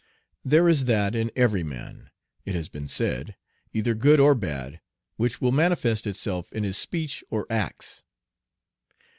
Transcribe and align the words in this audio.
There 0.43 0.67
is 0.67 0.85
that 0.85 1.13
in 1.13 1.31
every 1.35 1.61
man, 1.61 2.09
it 2.43 2.55
has 2.55 2.69
been 2.69 2.87
said, 2.87 3.35
either 3.71 3.93
good 3.93 4.19
or 4.19 4.33
bad, 4.33 4.81
which 5.15 5.39
will 5.39 5.51
manifest 5.51 6.07
itself 6.07 6.51
in 6.51 6.63
his 6.63 6.75
speech 6.75 7.23
or 7.29 7.45
acts. 7.51 8.03